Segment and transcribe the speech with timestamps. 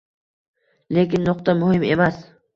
[0.97, 2.21] Lekin nuqta muhim emas